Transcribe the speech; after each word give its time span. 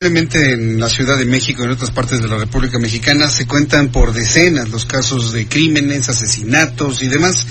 Simplemente 0.00 0.52
en 0.52 0.78
la 0.78 0.88
Ciudad 0.88 1.18
de 1.18 1.24
México 1.24 1.60
y 1.60 1.64
en 1.64 1.72
otras 1.72 1.90
partes 1.90 2.22
de 2.22 2.28
la 2.28 2.36
República 2.36 2.78
Mexicana 2.78 3.28
se 3.28 3.48
cuentan 3.48 3.88
por 3.88 4.12
decenas 4.12 4.68
los 4.68 4.84
casos 4.84 5.32
de 5.32 5.48
crímenes, 5.48 6.08
asesinatos 6.08 7.02
y 7.02 7.08
demás. 7.08 7.44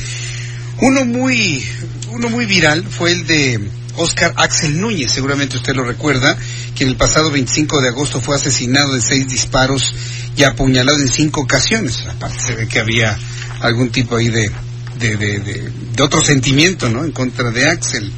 Uno 0.79 1.03
muy, 1.03 1.61
uno 2.09 2.29
muy 2.29 2.45
viral 2.45 2.85
fue 2.85 3.11
el 3.11 3.27
de 3.27 3.59
Oscar 3.97 4.33
Axel 4.37 4.79
Núñez, 4.79 5.11
seguramente 5.11 5.57
usted 5.57 5.75
lo 5.75 5.83
recuerda, 5.83 6.37
quien 6.73 6.87
el 6.87 6.95
pasado 6.95 7.31
25 7.31 7.81
de 7.81 7.89
agosto 7.89 8.21
fue 8.21 8.37
asesinado 8.37 8.93
de 8.93 9.01
seis 9.01 9.27
disparos 9.27 9.93
y 10.37 10.43
apuñalado 10.43 10.99
en 10.99 11.09
cinco 11.09 11.41
ocasiones. 11.41 12.05
Aparte 12.07 12.39
se 12.39 12.55
ve 12.55 12.69
que 12.69 12.79
había 12.79 13.19
algún 13.59 13.89
tipo 13.89 14.15
ahí 14.15 14.29
de, 14.29 14.49
de, 14.97 15.17
de, 15.17 15.39
de, 15.39 15.71
de 15.97 16.01
otro 16.01 16.21
sentimiento, 16.21 16.87
¿no? 16.87 17.03
En 17.03 17.11
contra 17.11 17.51
de 17.51 17.67
Axel. 17.67 18.09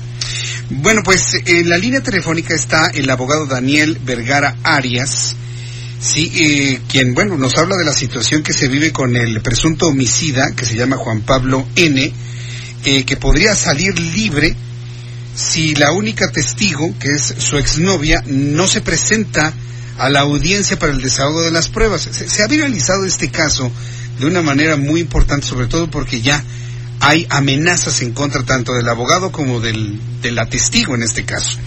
Bueno, 0.72 1.02
pues 1.04 1.36
en 1.48 1.68
la 1.68 1.80
línea 1.80 2.02
telefónica 2.02 2.54
está 2.54 2.92
el 2.94 3.10
abogado 3.10 3.48
Daniel 3.48 4.00
Vergara 4.06 4.56
Arias, 4.62 5.36
sí, 6.00 6.32
eh, 6.36 6.82
quien, 6.88 7.16
bueno, 7.16 7.38
nos 7.38 7.58
habla 7.58 7.76
de 7.76 7.86
la 7.86 7.92
situación 7.92 8.44
que 8.44 8.54
se 8.54 8.68
vive 8.68 8.92
con 8.92 9.16
el 9.16 9.42
presunto 9.42 9.88
homicida, 9.88 10.52
que 10.56 10.66
se 10.66 10.76
llama 10.76 10.98
Juan 10.98 11.22
Pablo 11.22 11.68
N., 11.76 12.14
eh, 12.86 13.04
que 13.04 13.18
podría 13.18 13.56
salir 13.56 14.00
libre 14.00 14.56
si 15.34 15.74
la 15.74 15.92
única 15.92 16.32
testigo, 16.32 16.94
que 17.00 17.14
es 17.14 17.34
su 17.40 17.58
exnovia, 17.58 18.24
no 18.28 18.68
se 18.68 18.82
presenta 18.82 19.52
a 19.98 20.10
la 20.10 20.20
audiencia 20.20 20.78
para 20.78 20.94
el 20.94 21.02
desahogo 21.02 21.42
de 21.42 21.52
las 21.52 21.68
pruebas. 21.68 22.02
Se, 22.02 22.30
se 22.30 22.44
ha 22.44 22.48
viralizado 22.48 23.06
este 23.06 23.32
caso 23.32 23.72
de 24.20 24.28
una 24.28 24.44
manera 24.44 24.76
muy 24.76 25.02
importante, 25.02 25.48
sobre 25.48 25.66
todo 25.66 25.90
porque 25.90 26.22
ya 26.22 26.44
hay 27.02 27.26
amenazas 27.30 28.02
en 28.02 28.14
contra 28.14 28.44
tanto 28.44 28.74
del 28.74 28.88
abogado 28.90 29.32
como 29.32 29.60
del, 29.60 30.00
de 30.22 30.32
la 30.32 30.46
testigo 30.48 30.96
en 30.96 31.04
este 31.04 31.24
caso. 31.24 31.58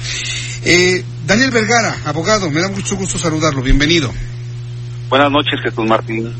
Eh, 0.64 1.04
Daniel 1.26 1.50
Vergara, 1.50 1.96
abogado, 2.04 2.50
me 2.50 2.60
da 2.60 2.68
mucho 2.68 2.96
gusto 2.96 3.18
saludarlo, 3.18 3.62
bienvenido. 3.62 4.12
Buenas 5.08 5.30
noches, 5.30 5.60
Jesús 5.62 5.86
Martín. 5.86 6.32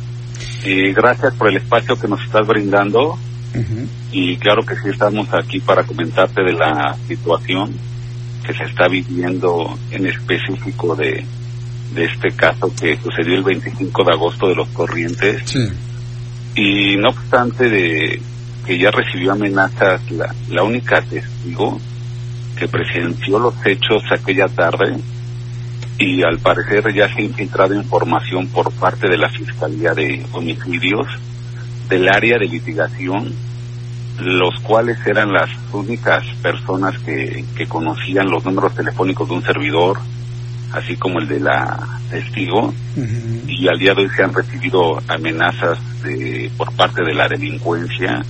Eh, 0.65 0.93
gracias 0.93 1.35
por 1.35 1.49
el 1.49 1.57
espacio 1.57 1.99
que 1.99 2.09
nos 2.09 2.23
estás 2.23 2.47
brindando. 2.47 3.13
Uh 3.55 3.59
-huh. 3.59 3.87
Y 4.13 4.37
claro 4.37 4.65
que 4.65 4.75
sí 4.77 4.89
estamos 4.91 5.29
aquí 5.33 5.61
para 5.61 5.85
comentarte 5.85 6.43
de 6.43 6.53
la 6.53 6.97
situación 7.09 7.73
que 8.47 8.55
se 8.55 8.65
está 8.65 8.89
viviendo 8.89 9.79
en 9.91 10.07
específico 10.07 10.97
de, 10.97 11.25
de 11.95 12.05
este 12.05 12.31
caso 12.35 12.73
que 12.81 12.99
sucedió 13.03 13.35
el 13.35 13.43
25 13.43 14.05
de 14.05 14.13
agosto 14.13 14.49
de 14.49 14.55
los 14.55 14.69
Corrientes. 14.69 15.43
Sí. 15.47 15.69
Y 16.55 16.97
no 16.97 17.11
obstante 17.11 17.69
de 17.69 18.21
que 18.67 18.79
ya 18.79 18.91
recibió 18.91 19.33
amenazas 19.33 20.11
la, 20.11 20.35
la 20.51 20.63
única 20.63 21.03
testigo 21.03 21.81
que 22.57 22.69
presenció 22.69 23.39
los 23.39 23.55
hechos 23.67 24.03
aquella 24.11 24.47
tarde 24.49 24.97
y 25.99 26.23
al 26.23 26.39
parecer 26.39 26.93
ya 26.95 27.09
se 27.13 27.21
ha 27.21 27.25
infiltrado 27.25 27.75
información 27.75 28.49
por 28.49 28.73
parte 28.73 29.09
de 29.09 29.19
la 29.19 29.29
Fiscalía 29.29 29.95
de 29.95 30.25
Homicidios 30.33 31.07
del 31.89 32.09
área 32.09 32.39
de 32.39 32.47
litigación, 32.47 33.33
los 34.19 34.59
cuales 34.61 34.99
eran 35.07 35.33
las 35.33 35.51
únicas 35.73 36.25
personas 36.43 36.99
que, 37.01 37.45
que 37.57 37.67
conocían 37.67 38.31
los 38.31 38.45
números 38.45 38.75
telefónicos 38.75 39.29
de 39.29 39.35
un 39.35 39.43
servidor, 39.43 39.99
así 40.73 40.97
como 40.97 41.19
el 41.19 41.29
de 41.29 41.41
la 41.41 41.79
testigo, 42.11 42.69
uh 42.69 43.01
-huh. 43.01 43.43
y 43.47 43.69
al 43.69 43.79
día 43.79 43.95
de 43.95 44.03
hoy 44.03 44.11
se 44.15 44.23
han 44.23 44.33
recibido 44.33 45.01
amenazas 45.09 45.79
de, 46.03 46.51
por 46.57 46.73
parte 46.73 47.03
de 47.05 47.15
la 47.15 47.29
delincuencia, 47.29 48.23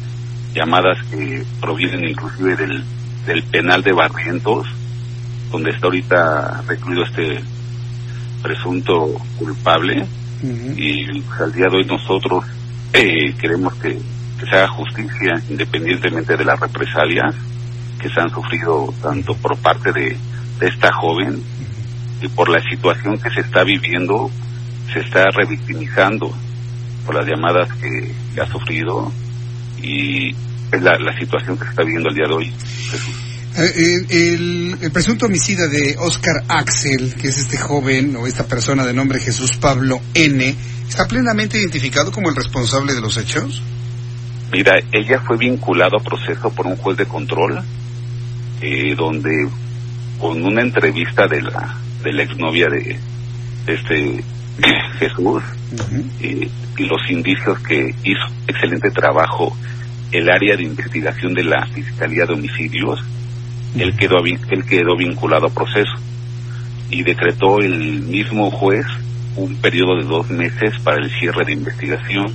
llamadas 0.54 0.98
que 1.10 1.44
provienen 1.60 2.08
inclusive 2.08 2.56
del, 2.56 2.84
del 3.26 3.42
penal 3.44 3.82
de 3.82 3.92
Barrientos, 3.92 4.66
donde 5.50 5.70
está 5.70 5.86
ahorita 5.86 6.62
recluido 6.66 7.04
este 7.04 7.42
presunto 8.42 9.14
culpable, 9.38 10.02
uh 10.02 10.46
-huh. 10.46 10.74
y 10.76 11.20
pues, 11.22 11.40
al 11.40 11.52
día 11.52 11.66
de 11.70 11.76
hoy 11.76 11.84
nosotros 11.84 12.44
eh, 12.92 13.34
queremos 13.40 13.74
que, 13.74 13.98
que, 14.38 14.46
se 14.46 14.56
haga 14.56 14.68
justicia 14.68 15.40
independientemente 15.48 16.36
de 16.36 16.44
las 16.44 16.58
represalias 16.58 17.34
que 17.98 18.08
se 18.08 18.20
han 18.20 18.30
sufrido 18.30 18.92
tanto 19.00 19.34
por 19.36 19.56
parte 19.58 19.92
de, 19.92 20.16
de 20.58 20.68
esta 20.68 20.92
joven 20.92 21.40
y 22.20 22.28
por 22.28 22.48
la 22.48 22.60
situación 22.68 23.18
que 23.18 23.30
se 23.30 23.40
está 23.40 23.64
viviendo, 23.64 24.30
se 24.92 25.00
está 25.00 25.24
revictimizando 25.30 26.32
por 27.06 27.14
las 27.14 27.26
llamadas 27.26 27.68
que, 27.74 28.14
que 28.34 28.40
ha 28.40 28.46
sufrido 28.46 29.12
y 29.82 30.30
es 30.30 30.82
la, 30.82 30.98
la, 30.98 31.18
situación 31.18 31.58
que 31.58 31.64
se 31.64 31.70
está 31.70 31.82
viviendo 31.82 32.08
el 32.08 32.14
día 32.14 32.26
de 32.26 32.34
hoy. 32.34 32.52
El, 33.56 34.06
el, 34.10 34.78
el, 34.80 34.92
presunto 34.92 35.26
homicida 35.26 35.68
de 35.68 35.96
Oscar 35.98 36.44
Axel, 36.48 37.14
que 37.14 37.28
es 37.28 37.38
este 37.38 37.58
joven 37.58 38.16
o 38.16 38.26
esta 38.26 38.46
persona 38.46 38.86
de 38.86 38.94
nombre 38.94 39.20
Jesús 39.20 39.58
Pablo 39.58 40.00
N., 40.14 40.54
¿está 40.88 41.06
plenamente 41.06 41.58
identificado 41.58 42.10
como 42.10 42.30
el 42.30 42.36
responsable 42.36 42.94
de 42.94 43.00
los 43.02 43.16
hechos? 43.18 43.62
Mira, 44.52 44.74
ella 44.92 45.20
fue 45.20 45.36
vinculada 45.36 45.98
a 45.98 46.02
proceso 46.02 46.50
por 46.50 46.66
un 46.66 46.76
juez 46.76 46.96
de 46.96 47.06
control, 47.06 47.62
eh, 48.60 48.94
donde 48.96 49.48
con 50.18 50.42
una 50.44 50.62
entrevista 50.62 51.26
de 51.26 51.42
la, 51.42 51.78
de 52.02 52.12
la 52.12 52.22
exnovia 52.22 52.68
de, 52.68 52.98
de 53.66 53.74
este 53.74 54.24
Jesús 54.98 55.42
uh 55.42 55.76
-huh. 55.76 56.04
eh, 56.20 56.48
y 56.78 56.82
los 56.84 57.10
indicios 57.10 57.58
que 57.60 57.94
hizo 58.04 58.26
excelente 58.46 58.90
trabajo 58.90 59.56
el 60.10 60.30
área 60.30 60.56
de 60.56 60.64
investigación 60.64 61.34
de 61.34 61.44
la 61.44 61.66
Fiscalía 61.66 62.26
de 62.26 62.34
Homicidios, 62.34 63.00
uh 63.00 63.04
-huh. 63.04 63.82
él, 63.82 63.96
quedó, 63.96 64.24
él 64.24 64.64
quedó 64.64 64.96
vinculado 64.96 65.46
a 65.46 65.50
proceso 65.50 65.94
y 66.90 67.02
decretó 67.02 67.58
el 67.60 68.02
mismo 68.02 68.50
juez 68.50 68.86
un 69.36 69.56
periodo 69.56 69.96
de 69.96 70.04
dos 70.04 70.28
meses 70.28 70.78
para 70.84 70.98
el 70.98 71.10
cierre 71.18 71.44
de 71.46 71.52
investigación, 71.52 72.32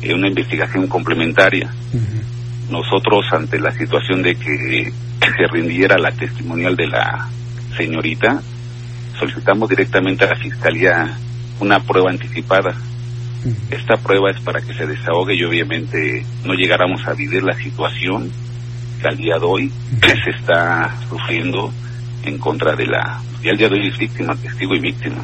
eh, 0.00 0.14
una 0.14 0.28
investigación 0.28 0.86
complementaria. 0.88 1.68
Uh 1.92 1.98
-huh. 1.98 2.70
Nosotros, 2.70 3.26
ante 3.32 3.60
la 3.60 3.72
situación 3.72 4.22
de 4.22 4.34
que 4.34 4.92
se 5.20 5.46
rindiera 5.52 5.98
la 5.98 6.10
testimonial 6.12 6.74
de 6.76 6.86
la 6.86 7.28
señorita, 7.76 8.40
solicitamos 9.18 9.68
directamente 9.68 10.24
a 10.24 10.28
la 10.28 10.36
Fiscalía 10.36 11.14
una 11.60 11.80
prueba 11.80 12.10
anticipada. 12.10 12.74
Esta 13.70 13.96
prueba 13.96 14.30
es 14.30 14.40
para 14.40 14.60
que 14.60 14.72
se 14.74 14.86
desahogue 14.86 15.34
y 15.34 15.44
obviamente 15.44 16.24
no 16.44 16.54
llegáramos 16.54 17.06
a 17.06 17.12
vivir 17.12 17.42
la 17.42 17.54
situación 17.56 18.30
que 19.00 19.08
al 19.08 19.16
día 19.16 19.38
de 19.38 19.44
hoy 19.44 19.72
se 20.00 20.30
está 20.30 20.96
sufriendo 21.08 21.72
en 22.24 22.38
contra 22.38 22.74
de 22.74 22.86
la... 22.86 23.20
Y 23.42 23.50
al 23.50 23.58
día 23.58 23.68
de 23.68 23.74
hoy 23.74 23.88
es 23.88 23.98
víctima, 23.98 24.34
testigo 24.36 24.74
y 24.74 24.80
víctima. 24.80 25.22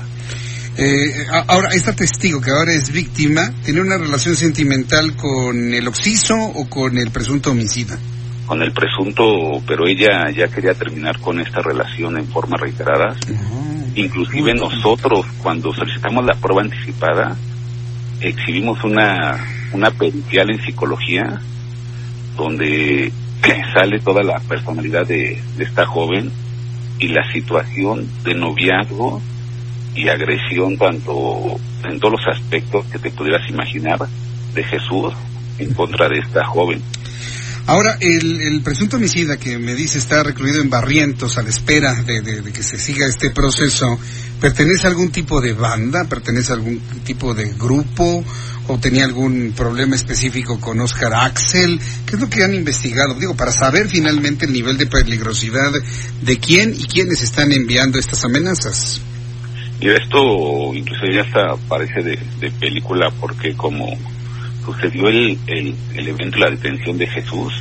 Eh, 0.76 1.26
ahora, 1.48 1.68
esta 1.70 1.94
testigo 1.94 2.40
que 2.40 2.50
ahora 2.50 2.72
es 2.72 2.92
víctima, 2.92 3.52
¿tiene 3.64 3.80
una 3.80 3.98
relación 3.98 4.36
sentimental 4.36 5.14
con 5.16 5.74
el 5.74 5.86
occiso 5.88 6.36
o 6.36 6.68
con 6.68 6.96
el 6.96 7.10
presunto 7.10 7.50
homicida? 7.50 7.98
Con 8.46 8.62
el 8.62 8.72
presunto, 8.72 9.62
pero 9.66 9.86
ella 9.86 10.30
ya 10.30 10.48
quería 10.48 10.74
terminar 10.74 11.20
con 11.20 11.40
esta 11.40 11.60
relación 11.60 12.18
en 12.18 12.26
forma 12.28 12.56
reiterada. 12.56 13.14
Oh, 13.30 13.79
Inclusive 13.94 14.54
nosotros, 14.54 15.26
cuando 15.42 15.72
solicitamos 15.74 16.24
la 16.24 16.34
prueba 16.34 16.62
anticipada, 16.62 17.36
exhibimos 18.20 18.82
una, 18.84 19.44
una 19.72 19.90
pericial 19.90 20.50
en 20.50 20.62
psicología 20.62 21.40
donde 22.36 23.12
sale 23.74 23.98
toda 24.00 24.22
la 24.22 24.38
personalidad 24.40 25.06
de, 25.06 25.42
de 25.56 25.64
esta 25.64 25.86
joven 25.86 26.30
y 26.98 27.08
la 27.08 27.30
situación 27.32 28.06
de 28.22 28.34
noviazgo 28.34 29.20
y 29.94 30.08
agresión 30.08 30.76
tanto 30.76 31.58
en 31.84 31.98
todos 31.98 32.14
los 32.20 32.36
aspectos 32.36 32.84
que 32.86 32.98
te 32.98 33.10
pudieras 33.10 33.48
imaginar 33.48 33.98
de 34.54 34.62
Jesús 34.64 35.12
en 35.58 35.74
contra 35.74 36.08
de 36.08 36.18
esta 36.18 36.44
joven. 36.44 36.82
Ahora, 37.66 37.96
el, 38.00 38.40
el, 38.40 38.62
presunto 38.62 38.96
homicida 38.96 39.36
que 39.36 39.58
me 39.58 39.74
dice 39.74 39.98
está 39.98 40.22
recluido 40.22 40.60
en 40.60 40.70
Barrientos 40.70 41.38
a 41.38 41.42
la 41.42 41.50
espera 41.50 41.94
de, 41.94 42.20
de, 42.20 42.42
de 42.42 42.52
que 42.52 42.62
se 42.62 42.78
siga 42.78 43.06
este 43.06 43.30
proceso, 43.30 43.98
¿Pertenece 44.40 44.86
a 44.86 44.90
algún 44.90 45.10
tipo 45.10 45.40
de 45.42 45.52
banda? 45.52 46.06
¿Pertenece 46.08 46.52
a 46.52 46.54
algún 46.54 46.80
tipo 47.04 47.34
de 47.34 47.52
grupo? 47.52 48.24
¿O 48.68 48.78
tenía 48.78 49.04
algún 49.04 49.52
problema 49.54 49.96
específico 49.96 50.58
con 50.58 50.80
Oscar 50.80 51.12
Axel? 51.12 51.78
¿Qué 52.06 52.16
es 52.16 52.20
lo 52.22 52.30
que 52.30 52.42
han 52.42 52.54
investigado? 52.54 53.14
Digo, 53.14 53.36
para 53.36 53.52
saber 53.52 53.88
finalmente 53.88 54.46
el 54.46 54.52
nivel 54.54 54.78
de 54.78 54.86
peligrosidad 54.86 55.72
de 56.22 56.38
quién 56.38 56.72
y 56.72 56.84
quiénes 56.84 57.22
están 57.22 57.52
enviando 57.52 57.98
estas 57.98 58.24
amenazas. 58.24 59.02
Y 59.78 59.88
esto 59.90 60.74
incluso 60.74 61.02
ya 61.12 61.20
hasta 61.20 61.56
parece 61.68 62.02
de, 62.02 62.50
película 62.52 63.10
porque 63.20 63.54
como 63.54 63.92
sucedió 64.72 65.08
el, 65.08 65.38
el, 65.46 65.74
el, 65.94 66.08
evento 66.08 66.38
la 66.38 66.50
detención 66.50 66.96
de 66.98 67.06
Jesús, 67.06 67.52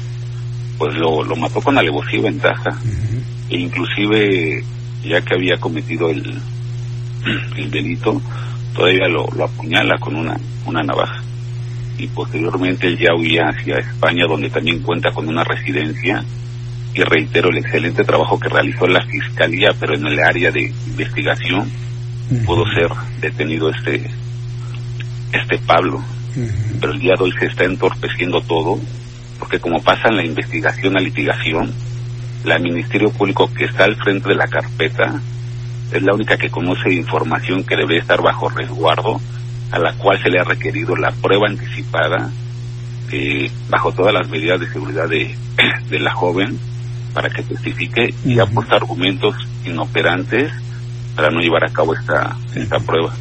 pues 0.77 0.95
lo, 0.95 1.23
lo 1.23 1.35
mató 1.35 1.61
con 1.61 1.77
alevosía 1.77 2.19
y 2.19 2.23
ventaja. 2.23 2.77
E 3.49 3.57
inclusive 3.57 4.63
ya 5.03 5.21
que 5.21 5.33
había 5.33 5.57
cometido 5.57 6.09
el, 6.09 6.37
el 7.57 7.71
delito, 7.71 8.21
todavía 8.75 9.07
lo, 9.07 9.27
lo 9.35 9.45
apuñala 9.45 9.97
con 9.99 10.15
una, 10.15 10.37
una 10.65 10.83
navaja. 10.83 11.23
Y 11.97 12.07
posteriormente 12.07 12.87
él 12.87 12.97
ya 12.97 13.13
huía 13.13 13.49
hacia 13.49 13.77
España, 13.77 14.25
donde 14.27 14.49
también 14.49 14.81
cuenta 14.81 15.11
con 15.11 15.27
una 15.27 15.43
residencia. 15.43 16.23
Y 16.93 17.01
reitero 17.01 17.49
el 17.49 17.57
excelente 17.57 18.03
trabajo 18.03 18.39
que 18.39 18.49
realizó 18.49 18.87
la 18.87 19.01
fiscalía, 19.05 19.69
pero 19.79 19.95
en 19.95 20.07
el 20.07 20.19
área 20.19 20.51
de 20.51 20.73
investigación 20.87 21.69
pudo 22.45 22.63
ser 22.73 22.89
detenido 23.19 23.69
este 23.69 24.09
este 25.31 25.57
Pablo. 25.59 26.01
Pero 26.79 26.93
el 26.93 26.99
día 26.99 27.13
de 27.17 27.23
hoy 27.23 27.31
se 27.33 27.47
está 27.47 27.65
entorpeciendo 27.65 28.41
todo, 28.41 28.79
porque 29.39 29.59
como 29.59 29.81
pasa 29.81 30.09
en 30.09 30.17
la 30.17 30.25
investigación 30.25 30.97
a 30.97 30.99
litigación, 30.99 31.73
la 32.43 32.59
Ministerio 32.59 33.11
Público 33.11 33.51
que 33.53 33.65
está 33.65 33.85
al 33.85 33.95
frente 33.95 34.29
de 34.29 34.35
la 34.35 34.47
carpeta 34.47 35.21
es 35.91 36.03
la 36.03 36.13
única 36.13 36.37
que 36.37 36.49
conoce 36.49 36.93
información 36.93 37.63
que 37.63 37.75
debería 37.75 38.01
estar 38.01 38.21
bajo 38.21 38.49
resguardo, 38.49 39.19
a 39.71 39.79
la 39.79 39.93
cual 39.93 40.21
se 40.21 40.29
le 40.29 40.39
ha 40.39 40.43
requerido 40.43 40.95
la 40.95 41.11
prueba 41.11 41.47
anticipada, 41.47 42.29
eh, 43.11 43.49
bajo 43.69 43.91
todas 43.91 44.13
las 44.13 44.29
medidas 44.29 44.59
de 44.59 44.69
seguridad 44.69 45.09
de, 45.09 45.35
de 45.89 45.99
la 45.99 46.13
joven, 46.13 46.59
para 47.13 47.29
que 47.29 47.41
testifique 47.41 48.13
y 48.23 48.39
aporte 48.39 48.75
argumentos 48.75 49.35
inoperantes 49.65 50.51
para 51.15 51.31
no 51.31 51.39
llevar 51.39 51.65
a 51.65 51.73
cabo 51.73 51.95
esta, 51.95 52.37
esta 52.55 52.79
prueba. 52.79 53.13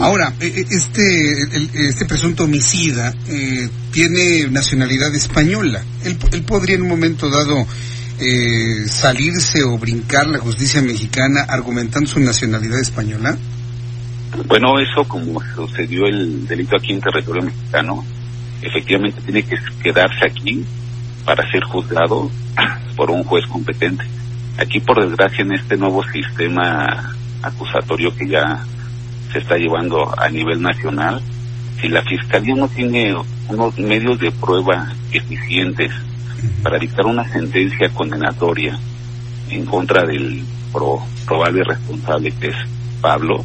Ahora, 0.00 0.32
e, 0.40 0.46
e, 0.46 0.60
este, 0.70 1.88
este 1.88 2.06
presunto 2.06 2.44
homicida 2.44 3.14
eh, 3.28 3.68
tiene 3.90 4.48
nacionalidad 4.50 5.14
española. 5.14 5.82
Él, 6.04 6.16
él, 6.32 6.42
podría 6.44 6.76
en 6.76 6.82
un 6.82 6.88
momento 6.88 7.28
dado 7.28 7.66
eh, 8.18 8.86
salirse 8.86 9.62
o 9.64 9.76
brincar 9.78 10.26
la 10.28 10.38
justicia 10.38 10.80
mexicana 10.80 11.44
argumentando 11.48 12.08
su 12.08 12.20
nacionalidad 12.20 12.80
española. 12.80 13.36
Bueno, 14.46 14.78
eso 14.78 15.04
como 15.06 15.42
sucedió 15.54 16.06
el 16.06 16.46
delito 16.46 16.76
aquí 16.76 16.92
en 16.92 17.00
territorio 17.00 17.42
mexicano, 17.42 18.04
efectivamente 18.62 19.20
tiene 19.22 19.42
que 19.42 19.56
quedarse 19.82 20.26
aquí 20.26 20.64
para 21.24 21.48
ser 21.50 21.64
juzgado 21.64 22.30
por 22.96 23.10
un 23.10 23.24
juez 23.24 23.44
competente. 23.46 24.04
Aquí, 24.58 24.80
por 24.80 25.04
desgracia, 25.04 25.42
en 25.42 25.52
este 25.52 25.76
nuevo 25.76 26.02
sistema 26.04 27.14
acusatorio 27.42 28.14
que 28.16 28.28
ya 28.28 28.64
se 29.32 29.38
está 29.38 29.56
llevando 29.56 30.12
a 30.18 30.28
nivel 30.28 30.60
nacional, 30.60 31.20
si 31.80 31.88
la 31.88 32.02
Fiscalía 32.02 32.54
no 32.54 32.68
tiene 32.68 33.14
unos 33.48 33.78
medios 33.78 34.18
de 34.18 34.30
prueba 34.30 34.92
eficientes 35.10 35.90
para 36.62 36.78
dictar 36.78 37.06
una 37.06 37.28
sentencia 37.28 37.88
condenatoria 37.90 38.78
en 39.50 39.66
contra 39.66 40.04
del 40.04 40.44
probable 41.26 41.64
responsable 41.64 42.32
que 42.32 42.48
es 42.48 42.56
Pablo, 43.00 43.44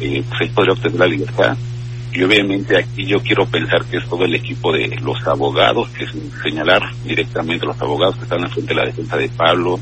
eh, 0.00 0.22
pues 0.28 0.40
él 0.42 0.50
podría 0.50 0.72
obtener 0.72 0.98
la 0.98 1.06
libertad. 1.06 1.56
Y 2.12 2.22
obviamente 2.22 2.78
aquí 2.78 3.06
yo 3.06 3.20
quiero 3.20 3.46
pensar 3.46 3.84
que 3.86 3.96
es 3.96 4.08
todo 4.08 4.24
el 4.24 4.34
equipo 4.34 4.72
de 4.72 4.98
los 5.02 5.26
abogados, 5.26 5.88
que 5.90 6.04
es 6.04 6.10
señalar 6.42 6.82
directamente 7.04 7.64
a 7.64 7.68
los 7.68 7.80
abogados 7.80 8.16
que 8.16 8.22
están 8.22 8.44
en 8.44 8.50
frente 8.50 8.74
de 8.74 8.80
la 8.80 8.86
defensa 8.86 9.16
de 9.16 9.28
Pablo, 9.30 9.80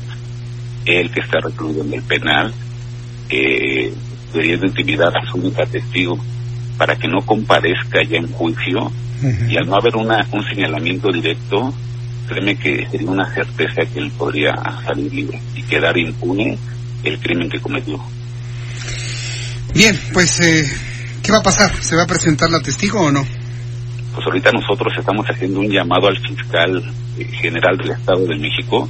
él 0.85 1.11
que 1.11 1.19
está 1.19 1.39
recluido 1.39 1.83
en 1.83 1.93
el 1.93 2.01
penal, 2.03 2.53
eh, 3.29 3.93
queriendo 4.33 4.65
intimidar 4.65 5.13
a 5.15 5.25
su 5.29 5.37
única 5.37 5.65
testigo 5.65 6.17
para 6.77 6.95
que 6.95 7.07
no 7.07 7.21
comparezca 7.25 8.03
ya 8.03 8.17
en 8.17 8.27
juicio 8.31 8.91
y 9.47 9.55
al 9.55 9.67
no 9.67 9.75
haber 9.75 9.95
una, 9.95 10.27
un 10.31 10.43
señalamiento 10.43 11.09
directo, 11.09 11.73
créeme 12.27 12.57
que 12.57 12.85
sería 12.89 13.09
una 13.09 13.33
certeza 13.33 13.81
que 13.85 13.99
él 13.99 14.11
podría 14.17 14.53
salir 14.85 15.13
libre 15.13 15.39
y 15.55 15.63
quedar 15.63 15.97
impune 15.97 16.57
el 17.03 17.19
crimen 17.19 17.49
que 17.49 17.61
cometió. 17.61 18.03
Bien, 19.73 19.97
pues, 20.13 20.39
eh, 20.41 20.65
¿qué 21.21 21.31
va 21.31 21.39
a 21.39 21.43
pasar? 21.43 21.73
¿Se 21.81 21.95
va 21.95 22.03
a 22.03 22.07
presentar 22.07 22.49
la 22.49 22.61
testigo 22.61 22.99
o 23.01 23.11
no? 23.11 23.25
Pues 24.13 24.25
ahorita 24.27 24.51
nosotros 24.51 24.93
estamos 24.97 25.25
haciendo 25.25 25.61
un 25.61 25.69
llamado 25.69 26.07
al 26.07 26.19
fiscal 26.19 26.83
eh, 27.17 27.25
general 27.41 27.77
del 27.77 27.91
Estado 27.91 28.25
de 28.25 28.35
México 28.35 28.89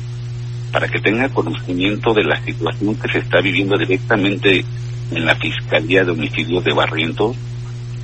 para 0.72 0.88
que 0.88 1.00
tenga 1.00 1.30
conocimiento 1.30 2.14
de 2.14 2.24
la 2.24 2.44
situación 2.44 2.96
que 2.96 3.12
se 3.12 3.20
está 3.20 3.40
viviendo 3.40 3.78
directamente 3.78 4.66
en 5.12 5.26
la 5.26 5.36
Fiscalía 5.36 6.04
de 6.04 6.12
Homicidios 6.12 6.64
de 6.64 6.74
Barrientos, 6.74 7.36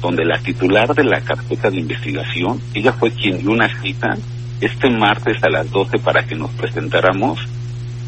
donde 0.02 0.26
la 0.26 0.40
titular 0.40 0.94
de 0.94 1.04
la 1.04 1.22
carpeta 1.22 1.70
de 1.70 1.78
investigación, 1.78 2.62
ella 2.74 2.94
fue 2.94 3.12
quien 3.12 3.40
dio 3.40 3.52
una 3.52 3.70
cita 3.82 4.18
este 4.62 4.90
martes 4.90 5.44
a 5.44 5.50
las 5.50 5.70
12 5.72 6.00
para 6.00 6.26
que 6.26 6.36
nos 6.36 6.52
presentáramos 6.52 7.40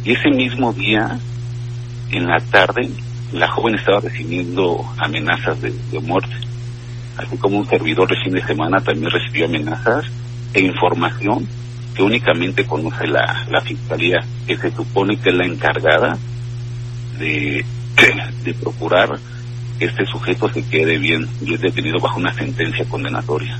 y 0.04 0.14
ese 0.14 0.30
mismo 0.30 0.74
día, 0.74 1.20
en 2.12 2.28
la 2.28 2.40
tarde, 2.40 2.90
la 3.34 3.48
joven 3.50 3.76
estaba 3.76 4.00
recibiendo 4.00 4.84
amenazas 4.98 5.62
de, 5.62 5.72
de 5.92 6.00
muerte. 6.00 6.36
Así 7.18 7.38
como 7.38 7.60
un 7.60 7.68
servidor 7.68 8.10
de 8.10 8.22
fin 8.24 8.34
de 8.34 8.44
semana 8.44 8.80
también 8.80 9.12
recibió 9.12 9.46
amenazas 9.46 10.06
e 10.54 10.62
información 10.62 11.48
que 11.96 12.04
únicamente 12.04 12.66
conoce 12.66 13.08
la, 13.08 13.46
la 13.50 13.62
fiscalía, 13.62 14.20
que 14.48 14.58
se 14.58 14.72
supone 14.72 15.18
que 15.18 15.30
es 15.30 15.36
la 15.36 15.46
encargada 15.46 16.18
de, 17.20 17.64
de 18.44 18.54
procurar 18.54 19.20
que 19.80 19.86
este 19.86 20.06
sujeto 20.06 20.52
se 20.52 20.64
quede 20.64 20.98
bien, 20.98 21.28
y 21.42 21.54
es 21.54 21.62
detenido 21.62 22.00
bajo 22.00 22.20
una 22.20 22.34
sentencia 22.34 22.86
condenatoria. 22.86 23.58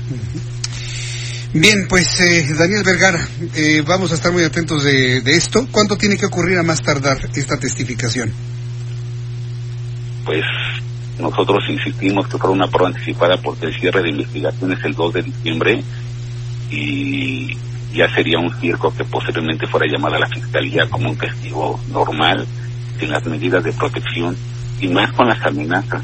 Bien, 1.54 1.86
pues 1.88 2.20
eh, 2.20 2.46
Daniel 2.56 2.82
Vergara, 2.84 3.28
eh, 3.54 3.82
vamos 3.86 4.10
a 4.12 4.14
estar 4.14 4.32
muy 4.32 4.42
atentos 4.42 4.84
de, 4.84 5.20
de, 5.20 5.32
esto. 5.32 5.66
¿Cuánto 5.70 5.98
tiene 5.98 6.16
que 6.16 6.26
ocurrir 6.26 6.58
a 6.58 6.62
más 6.62 6.80
tardar 6.82 7.18
esta 7.34 7.58
testificación? 7.58 8.32
Pues 10.24 10.44
nosotros 11.18 11.62
insistimos 11.68 12.26
que 12.26 12.38
fuera 12.38 12.54
una 12.54 12.68
prueba 12.68 12.88
anticipada 12.88 13.36
porque 13.36 13.66
el 13.66 13.78
cierre 13.78 14.02
de 14.02 14.10
investigación 14.10 14.72
es 14.72 14.84
el 14.84 14.94
2 14.94 15.12
de 15.12 15.22
diciembre 15.22 15.82
y 16.70 17.54
ya 17.92 18.08
sería 18.14 18.38
un 18.38 18.58
circo 18.58 18.94
que 18.94 19.04
posteriormente 19.04 19.66
fuera 19.66 19.86
llamada 19.86 20.16
a 20.16 20.20
la 20.20 20.28
fiscalía 20.28 20.88
como 20.88 21.10
un 21.10 21.18
testigo 21.18 21.78
normal, 21.90 22.46
sin 22.98 23.10
las 23.10 23.24
medidas 23.26 23.62
de 23.64 23.72
protección 23.72 24.36
y 24.80 24.88
más 24.88 25.12
con 25.12 25.28
las 25.28 25.44
amenazas. 25.44 26.02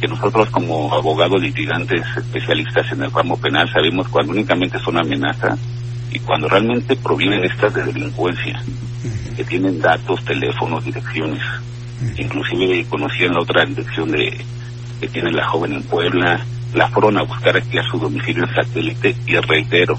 Que 0.00 0.06
nosotros 0.06 0.50
como 0.50 0.92
abogados 0.92 1.40
litigantes 1.40 2.04
especialistas 2.16 2.92
en 2.92 3.02
el 3.02 3.10
ramo 3.10 3.38
penal 3.38 3.70
sabemos 3.72 4.06
cuando 4.08 4.32
únicamente 4.32 4.78
son 4.78 4.98
amenazas 4.98 5.58
y 6.12 6.18
cuando 6.18 6.48
realmente 6.48 6.96
provienen 6.96 7.44
estas 7.44 7.72
de 7.72 7.84
delincuencia, 7.84 8.62
que 9.36 9.44
tienen 9.44 9.80
datos, 9.80 10.22
teléfonos, 10.24 10.84
direcciones. 10.84 11.42
Inclusive 12.18 12.84
conocían 12.88 13.32
la 13.34 13.40
otra 13.40 13.64
dirección 13.64 14.10
de 14.10 14.38
que 15.00 15.08
tiene 15.08 15.32
la 15.32 15.46
joven 15.48 15.72
en 15.72 15.82
Puebla, 15.82 16.44
la 16.74 16.88
fueron 16.88 17.18
a 17.18 17.22
buscar 17.22 17.56
aquí 17.56 17.78
a 17.78 17.82
su 17.84 17.98
domicilio 17.98 18.44
en 18.44 18.54
satélite 18.54 19.16
y 19.26 19.36
reitero, 19.36 19.98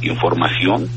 información 0.00 0.88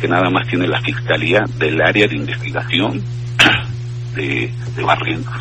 que 0.00 0.08
nada 0.08 0.30
más 0.30 0.46
tiene 0.48 0.66
la 0.66 0.80
Fiscalía 0.80 1.44
del 1.58 1.80
área 1.80 2.06
de 2.06 2.16
investigación 2.16 3.02
de, 4.16 4.52
de 4.74 4.82
Barrientos. 4.82 5.34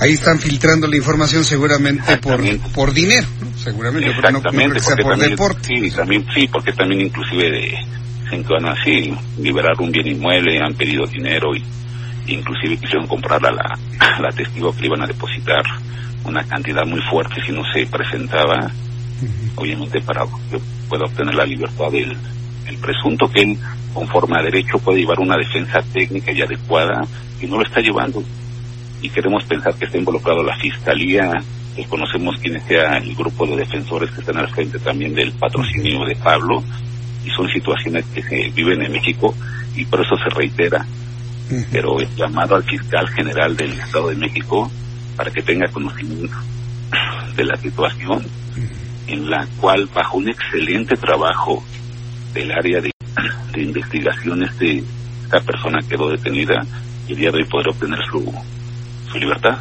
Ahí 0.00 0.12
están 0.12 0.38
filtrando 0.38 0.86
la 0.86 0.96
información 0.96 1.44
seguramente 1.44 2.16
por, 2.18 2.40
por 2.72 2.92
dinero, 2.92 3.26
seguramente, 3.56 4.10
Exactamente, 4.10 4.80
porque 4.80 5.02
por 5.02 5.12
también, 5.12 5.30
deporte. 5.30 5.66
Sí, 5.66 5.90
también, 5.90 6.26
sí, 6.34 6.48
porque 6.48 6.72
también 6.72 7.00
inclusive 7.00 7.50
de, 7.50 7.78
se 8.30 8.42
van 8.42 8.66
así, 8.66 9.12
liberar 9.40 9.74
un 9.80 9.90
bien 9.90 10.06
inmueble, 10.06 10.60
han 10.60 10.74
pedido 10.74 11.04
dinero 11.06 11.54
y 11.54 11.64
inclusive 12.28 12.76
quisieron 12.76 13.06
comprar 13.08 13.44
a 13.44 13.50
la, 13.50 13.78
a 13.98 14.20
la 14.20 14.30
testigo 14.30 14.74
que 14.76 14.86
iban 14.86 15.02
a 15.02 15.06
depositar 15.06 15.64
una 16.24 16.44
cantidad 16.44 16.84
muy 16.84 17.00
fuerte 17.10 17.40
si 17.44 17.52
no 17.52 17.62
se 17.72 17.86
presentaba 17.86 18.70
obviamente 19.56 20.00
para 20.00 20.24
que 20.50 20.60
pueda 20.88 21.04
obtener 21.04 21.34
la 21.34 21.44
libertad 21.44 21.90
del 21.90 22.16
el 22.68 22.76
presunto 22.78 23.30
que 23.30 23.42
él, 23.42 23.58
conforme 23.94 24.38
a 24.38 24.42
derecho, 24.42 24.78
puede 24.78 25.00
llevar 25.00 25.20
una 25.20 25.36
defensa 25.36 25.80
técnica 25.92 26.32
y 26.32 26.42
adecuada, 26.42 27.06
y 27.40 27.46
no 27.46 27.56
lo 27.56 27.64
está 27.64 27.80
llevando. 27.80 28.22
Y 29.00 29.08
queremos 29.10 29.44
pensar 29.44 29.74
que 29.74 29.86
está 29.86 29.98
involucrado 29.98 30.42
la 30.42 30.56
fiscalía, 30.56 31.32
desconocemos 31.76 32.36
quién 32.40 32.60
sea 32.66 32.98
el 32.98 33.14
grupo 33.14 33.46
de 33.46 33.56
defensores 33.56 34.10
que 34.10 34.20
están 34.20 34.38
al 34.38 34.48
frente 34.48 34.78
también 34.78 35.14
del 35.14 35.32
patrocinio 35.32 36.04
de 36.04 36.16
Pablo, 36.16 36.62
y 37.24 37.30
son 37.30 37.48
situaciones 37.48 38.04
que 38.14 38.22
se 38.22 38.50
viven 38.50 38.82
en 38.82 38.92
México, 38.92 39.34
y 39.74 39.84
por 39.84 40.00
eso 40.00 40.16
se 40.16 40.30
reitera. 40.30 40.84
Pero 41.72 41.98
he 42.00 42.08
llamado 42.14 42.56
al 42.56 42.64
fiscal 42.64 43.08
general 43.08 43.56
del 43.56 43.72
Estado 43.72 44.08
de 44.08 44.16
México 44.16 44.70
para 45.16 45.30
que 45.30 45.42
tenga 45.42 45.66
conocimiento 45.68 46.36
de 47.34 47.44
la 47.44 47.56
situación 47.56 48.22
en 49.06 49.30
la 49.30 49.46
cual 49.58 49.88
bajo 49.94 50.18
un 50.18 50.28
excelente 50.28 50.96
trabajo 50.96 51.64
del 52.32 52.50
área 52.52 52.80
de, 52.80 52.90
de 53.52 53.62
investigación 53.62 54.42
este 54.42 54.84
esta 55.24 55.40
persona 55.40 55.78
quedó 55.86 56.10
detenida 56.10 56.64
y 57.06 57.12
el 57.12 57.18
día 57.18 57.30
de 57.30 57.38
hoy 57.38 57.44
poder 57.44 57.68
obtener 57.68 57.98
su, 58.10 58.32
su 59.10 59.18
libertad. 59.18 59.58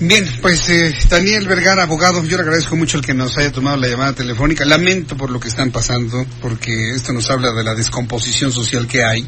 Bien, 0.00 0.26
pues 0.40 0.68
eh, 0.70 0.94
Daniel 1.08 1.46
Vergara, 1.46 1.82
abogado, 1.82 2.24
yo 2.24 2.36
le 2.36 2.42
agradezco 2.42 2.74
mucho 2.74 2.96
el 2.96 3.04
que 3.04 3.14
nos 3.14 3.36
haya 3.36 3.52
tomado 3.52 3.76
la 3.76 3.88
llamada 3.88 4.14
telefónica. 4.14 4.64
Lamento 4.64 5.16
por 5.16 5.30
lo 5.30 5.38
que 5.38 5.48
están 5.48 5.70
pasando, 5.70 6.24
porque 6.40 6.90
esto 6.90 7.12
nos 7.12 7.30
habla 7.30 7.52
de 7.52 7.62
la 7.62 7.74
descomposición 7.74 8.50
social 8.50 8.88
que 8.88 9.04
hay, 9.04 9.24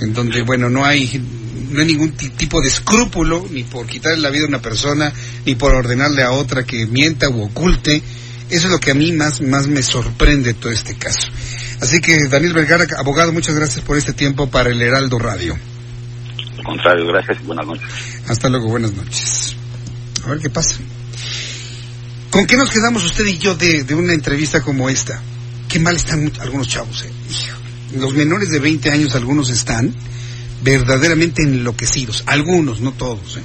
en 0.00 0.14
donde, 0.14 0.42
bueno, 0.42 0.70
no 0.70 0.84
hay, 0.84 1.20
no 1.70 1.80
hay 1.80 1.86
ningún 1.86 2.12
tipo 2.12 2.62
de 2.62 2.68
escrúpulo, 2.68 3.46
ni 3.50 3.64
por 3.64 3.86
quitarle 3.86 4.22
la 4.22 4.30
vida 4.30 4.44
a 4.44 4.48
una 4.48 4.62
persona, 4.62 5.12
ni 5.44 5.56
por 5.56 5.74
ordenarle 5.74 6.22
a 6.22 6.30
otra 6.30 6.62
que 6.62 6.86
mienta 6.86 7.28
u 7.28 7.42
oculte. 7.42 8.00
Eso 8.50 8.66
es 8.68 8.72
lo 8.72 8.78
que 8.78 8.92
a 8.92 8.94
mí 8.94 9.12
más, 9.12 9.40
más 9.40 9.66
me 9.66 9.82
sorprende 9.82 10.54
todo 10.54 10.72
este 10.72 10.96
caso. 10.96 11.28
Así 11.80 12.00
que, 12.00 12.28
Daniel 12.28 12.54
Vergara, 12.54 12.86
abogado, 12.98 13.32
muchas 13.32 13.54
gracias 13.54 13.84
por 13.84 13.96
este 13.98 14.12
tiempo 14.12 14.48
para 14.48 14.70
el 14.70 14.80
Heraldo 14.80 15.18
Radio. 15.18 15.58
Al 16.58 16.64
contrario, 16.64 17.06
gracias 17.06 17.38
y 17.42 17.46
buenas 17.46 17.66
noches. 17.66 17.88
Hasta 18.28 18.48
luego, 18.48 18.68
buenas 18.68 18.92
noches. 18.92 19.56
A 20.24 20.30
ver 20.30 20.38
qué 20.38 20.50
pasa. 20.50 20.76
¿Con 22.30 22.46
qué 22.46 22.56
nos 22.56 22.70
quedamos 22.70 23.04
usted 23.04 23.26
y 23.26 23.38
yo 23.38 23.54
de, 23.54 23.84
de 23.84 23.94
una 23.94 24.12
entrevista 24.12 24.60
como 24.60 24.88
esta? 24.88 25.20
Qué 25.68 25.78
mal 25.78 25.96
están 25.96 26.32
algunos 26.40 26.68
chavos, 26.68 27.04
¿eh? 27.04 27.10
Los 27.96 28.14
menores 28.14 28.50
de 28.50 28.58
20 28.58 28.90
años, 28.90 29.14
algunos 29.14 29.50
están 29.50 29.94
verdaderamente 30.62 31.42
enloquecidos. 31.42 32.24
Algunos, 32.26 32.80
no 32.80 32.92
todos, 32.92 33.36
¿eh? 33.36 33.42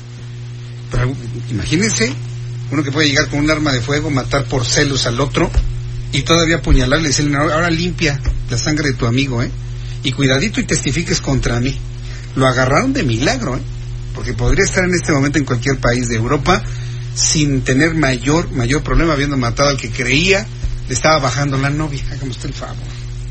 Pero 0.92 1.14
imagínense, 1.50 2.14
uno 2.72 2.84
que 2.84 2.92
puede 2.92 3.08
llegar 3.08 3.30
con 3.30 3.40
un 3.40 3.52
arma 3.52 3.72
de 3.72 3.82
fuego, 3.82 4.10
matar 4.10 4.46
por 4.46 4.66
celos 4.66 5.06
al 5.06 5.20
otro 5.20 5.52
y 6.14 6.22
todavía 6.24 6.58
apuñalarle 6.58 7.06
y 7.06 7.08
decirle, 7.08 7.38
ahora 7.38 7.70
limpia 7.70 8.20
la 8.50 8.58
sangre 8.58 8.90
de 8.90 8.94
tu 8.96 9.06
amigo, 9.06 9.42
¿eh? 9.42 9.52
Y 10.04 10.12
cuidadito 10.14 10.60
y 10.60 10.66
testifiques 10.66 11.22
contra 11.22 11.60
mí. 11.60 11.78
Lo 12.36 12.48
agarraron 12.48 12.94
de 12.94 13.04
milagro, 13.04 13.58
¿eh? 13.58 13.62
Porque 14.16 14.34
podría 14.34 14.66
estar 14.66 14.84
en 14.84 14.94
este 14.94 15.12
momento 15.12 15.38
en 15.38 15.46
cualquier 15.46 15.80
país 15.80 16.10
de 16.10 16.16
Europa 16.16 16.64
sin 17.14 17.62
tener 17.62 17.94
mayor, 17.94 18.52
mayor 18.52 18.84
problema, 18.84 19.14
habiendo 19.14 19.38
matado 19.38 19.70
al 19.70 19.78
que 19.78 19.90
creía 19.90 20.46
le 20.88 20.94
estaba 20.94 21.20
bajando 21.20 21.58
la 21.58 21.70
novia. 21.70 22.04
Hágame 22.12 22.32
usted 22.32 22.50
el 22.50 22.54
favor. 22.56 22.76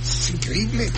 Es 0.02 0.30
increíble. 0.30 0.90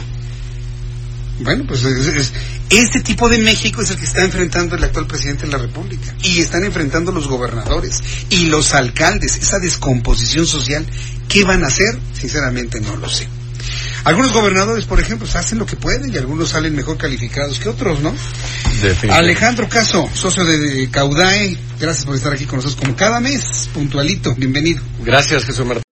Bueno, 1.40 1.64
pues 1.66 1.84
es, 1.84 2.06
es, 2.06 2.32
este 2.78 3.00
tipo 3.00 3.28
de 3.28 3.38
México 3.38 3.82
es 3.82 3.90
el 3.90 3.98
que 3.98 4.04
está 4.04 4.24
enfrentando 4.24 4.76
el 4.76 4.84
actual 4.84 5.06
presidente 5.06 5.46
de 5.46 5.52
la 5.52 5.58
República. 5.58 6.14
Y 6.22 6.40
están 6.40 6.64
enfrentando 6.64 7.12
los 7.12 7.28
gobernadores 7.28 8.02
y 8.30 8.46
los 8.46 8.74
alcaldes, 8.74 9.36
esa 9.36 9.58
descomposición 9.58 10.46
social. 10.46 10.86
¿Qué 11.28 11.44
van 11.44 11.64
a 11.64 11.68
hacer? 11.68 11.98
Sinceramente 12.18 12.80
no 12.80 12.96
lo 12.96 13.08
sé. 13.08 13.28
Algunos 14.04 14.32
gobernadores, 14.32 14.84
por 14.84 15.00
ejemplo, 15.00 15.28
hacen 15.32 15.58
lo 15.58 15.66
que 15.66 15.76
pueden 15.76 16.12
y 16.12 16.18
algunos 16.18 16.50
salen 16.50 16.74
mejor 16.74 16.96
calificados 16.98 17.60
que 17.60 17.68
otros, 17.68 18.00
¿no? 18.00 18.12
Alejandro 19.10 19.68
Caso, 19.68 20.10
socio 20.12 20.44
de 20.44 20.88
Caudae, 20.90 21.56
gracias 21.78 22.04
por 22.04 22.16
estar 22.16 22.32
aquí 22.32 22.46
con 22.46 22.56
nosotros 22.56 22.80
como 22.80 22.96
cada 22.96 23.20
mes, 23.20 23.68
puntualito, 23.72 24.34
bienvenido. 24.34 24.82
Gracias, 25.04 25.44
Jesús 25.44 25.64
Martín. 25.64 25.91